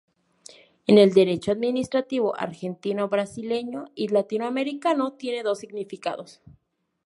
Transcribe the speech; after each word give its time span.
En 0.87 0.97
el 0.97 1.13
derecho 1.13 1.51
administrativo 1.51 2.35
argentino, 2.35 3.07
brasileño 3.07 3.85
y 3.93 4.07
latinoamericano, 4.07 5.13
tiene 5.13 5.43
dos 5.43 5.59
significados. 5.59 6.41